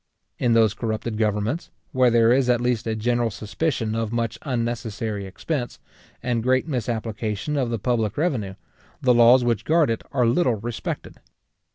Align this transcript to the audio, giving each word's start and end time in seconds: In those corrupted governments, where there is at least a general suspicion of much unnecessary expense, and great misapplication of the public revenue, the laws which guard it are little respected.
In 0.39 0.53
those 0.53 0.73
corrupted 0.73 1.15
governments, 1.15 1.69
where 1.91 2.09
there 2.09 2.31
is 2.33 2.49
at 2.49 2.59
least 2.59 2.87
a 2.87 2.95
general 2.95 3.29
suspicion 3.29 3.93
of 3.93 4.11
much 4.11 4.39
unnecessary 4.41 5.27
expense, 5.27 5.77
and 6.23 6.41
great 6.41 6.67
misapplication 6.67 7.55
of 7.55 7.69
the 7.69 7.77
public 7.77 8.17
revenue, 8.17 8.55
the 8.99 9.13
laws 9.13 9.43
which 9.43 9.63
guard 9.63 9.91
it 9.91 10.01
are 10.11 10.25
little 10.25 10.55
respected. 10.55 11.17